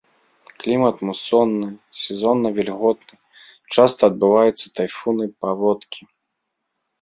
Клімат 0.61 0.95
мусонны, 1.09 1.67
сезонна-вільготны, 2.01 3.15
часта 3.77 4.01
адбываюцца 4.13 4.65
тайфуны, 4.81 5.25
паводкі. 5.45 6.01